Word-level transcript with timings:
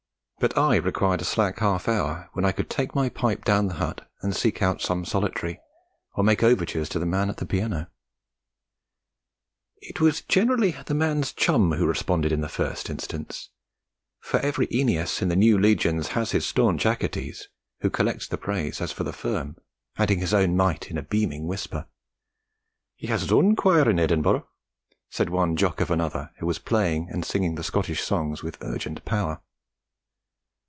But 0.41 0.57
I 0.57 0.77
required 0.77 1.21
a 1.21 1.23
slack 1.23 1.59
half 1.59 1.87
hour 1.87 2.31
when 2.33 2.45
I 2.45 2.51
could 2.51 2.67
take 2.67 2.95
my 2.95 3.09
pipe 3.09 3.45
down 3.45 3.67
the 3.67 3.75
hut 3.75 4.09
and 4.23 4.35
seek 4.35 4.59
out 4.63 4.81
some 4.81 5.05
solitary, 5.05 5.59
or 6.15 6.23
make 6.23 6.41
overtures 6.41 6.89
to 6.89 6.97
the 6.97 7.05
man 7.05 7.29
at 7.29 7.37
the 7.37 7.45
piano. 7.45 7.91
It 9.81 10.01
was 10.01 10.21
generally 10.21 10.71
the 10.87 10.95
man's 10.95 11.31
chum 11.31 11.73
who 11.73 11.85
responded 11.85 12.31
in 12.31 12.41
the 12.41 12.49
first 12.49 12.89
instance; 12.89 13.51
for 14.19 14.39
every 14.39 14.65
Æneas 14.69 15.21
in 15.21 15.27
the 15.29 15.35
new 15.35 15.59
legions 15.59 16.07
has 16.07 16.31
his 16.31 16.47
staunch 16.47 16.85
Achates, 16.85 17.43
who 17.81 17.91
collects 17.91 18.27
the 18.27 18.39
praise 18.39 18.81
as 18.81 18.91
for 18.91 19.03
the 19.03 19.13
firm, 19.13 19.57
adding 19.99 20.17
his 20.17 20.33
own 20.33 20.57
mite 20.57 20.89
in 20.89 20.97
a 20.97 21.03
beaming 21.03 21.45
whisper. 21.45 21.85
'He 22.95 23.05
has 23.05 23.21
his 23.21 23.31
own 23.31 23.55
choir 23.55 23.87
in 23.87 23.99
Edinburgh,' 23.99 24.47
said 25.07 25.29
one 25.29 25.55
Jock 25.55 25.81
of 25.81 25.91
another 25.91 26.31
who 26.39 26.47
was 26.47 26.57
playing 26.57 27.09
and 27.11 27.23
singing 27.23 27.53
the 27.53 27.63
Scottish 27.63 28.01
songs 28.01 28.41
with 28.41 28.57
urgent 28.61 29.05
power. 29.05 29.43